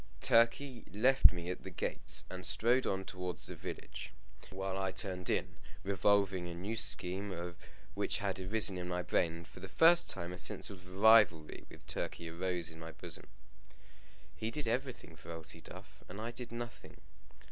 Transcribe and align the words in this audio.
Turkey 0.21 0.83
left 0.91 1.31
me 1.31 1.47
at 1.51 1.61
the 1.63 1.69
gate 1.69 2.23
and 2.27 2.43
strode 2.43 2.87
on 2.87 3.05
towards 3.05 3.45
the 3.45 3.55
village; 3.55 4.11
while 4.49 4.75
I 4.75 4.89
turned 4.89 5.29
in, 5.29 5.57
revolving 5.83 6.47
a 6.47 6.55
new 6.55 6.75
scheme 6.75 7.53
which 7.93 8.17
had 8.17 8.39
arisen 8.39 8.79
in 8.79 8.87
my 8.87 9.03
brain, 9.03 9.35
and 9.35 9.47
for 9.47 9.59
the 9.59 9.69
first 9.69 10.09
time 10.09 10.33
a 10.33 10.39
sense 10.39 10.71
of 10.71 10.91
rivalry 10.91 11.67
with 11.69 11.85
Turkey 11.85 12.29
awoke 12.29 12.71
in 12.71 12.79
my 12.79 12.93
bosom. 12.93 13.27
He 14.35 14.49
did 14.49 14.65
everything 14.67 15.15
for 15.15 15.29
Elsie 15.31 15.61
Duff, 15.61 16.03
and 16.09 16.19
I 16.19 16.31
did 16.31 16.51
nothing. 16.51 16.99